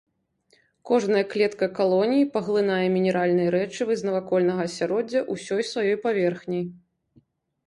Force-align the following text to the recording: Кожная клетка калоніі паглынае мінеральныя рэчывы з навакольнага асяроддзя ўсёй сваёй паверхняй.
Кожная 0.89 1.21
клетка 1.33 1.67
калоніі 1.79 2.29
паглынае 2.37 2.85
мінеральныя 2.95 3.51
рэчывы 3.57 3.93
з 4.01 4.09
навакольнага 4.09 4.61
асяроддзя 4.71 5.21
ўсёй 5.33 5.61
сваёй 5.75 5.95
паверхняй. 6.09 6.65